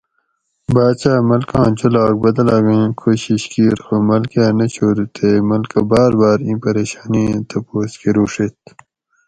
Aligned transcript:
باچہ 0.73 1.13
ملکہ 1.27 1.61
جولاگ 1.77 2.15
بدلاگاں 2.23 2.85
کوشش 3.01 3.41
کیر 3.51 3.77
خو 3.83 3.95
ملکہ 4.07 4.45
نہ 4.57 4.65
چھورو 4.73 5.05
تے 5.15 5.27
ملکہ 5.49 5.79
بار 5.91 6.11
بار 6.21 6.39
ایں 6.47 6.57
پریشانی 6.63 7.23
تپوس 7.49 7.91
کروڛیت 8.01 8.59